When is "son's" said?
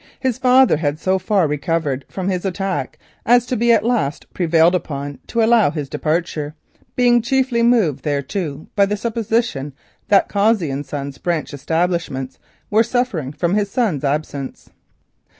10.83-11.19, 13.69-14.03